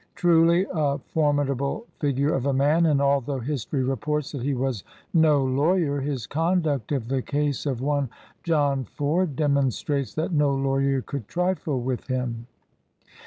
[0.15, 5.45] Truly a formidable figure of a man, and although history reports that he was "no
[5.45, 8.09] lawyer," his conduct of the case of one
[8.41, 12.47] John Ford demonstrates that no lawyer could trifle with him.